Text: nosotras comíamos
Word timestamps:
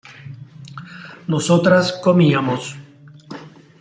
nosotras 1.27 1.91
comíamos 1.93 2.75